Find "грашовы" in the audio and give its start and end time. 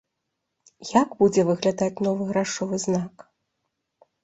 2.33-2.83